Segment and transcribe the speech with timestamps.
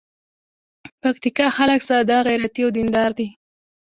[1.01, 3.27] پکتیکا خلک ساده، غیرتي او دین دار دي.